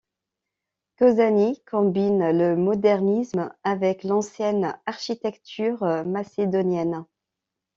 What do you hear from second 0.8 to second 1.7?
Kozani